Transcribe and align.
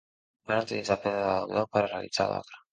Van 0.51 0.63
utilitzar 0.65 0.97
pedra 1.05 1.21
de 1.21 1.29
l'Albiol 1.37 1.69
per 1.77 1.85
a 1.85 1.87
realitzar 1.87 2.31
l'obra. 2.35 2.63